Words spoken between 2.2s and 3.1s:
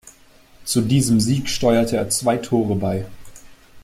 Tore bei.